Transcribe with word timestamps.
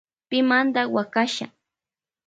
Pimanda 0.29 0.81
huakasha. 0.87 1.45